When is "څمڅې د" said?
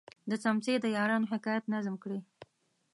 0.43-0.85